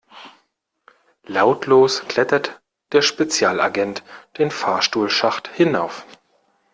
Lautlos 1.27 2.01
klettert 2.07 2.59
der 2.91 3.03
Spezialagent 3.03 4.01
den 4.39 4.49
Fahrstuhlschacht 4.49 5.47
hinauf. 5.49 6.07